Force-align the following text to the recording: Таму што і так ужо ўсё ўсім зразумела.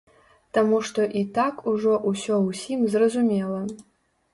Таму 0.57 0.79
што 0.89 1.05
і 1.21 1.23
так 1.37 1.63
ужо 1.75 2.01
ўсё 2.09 2.43
ўсім 2.49 2.93
зразумела. 2.97 3.67